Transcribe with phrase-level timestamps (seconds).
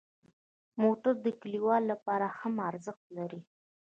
[0.81, 3.41] موټر د کلیوالو لپاره هم ارزښت لري.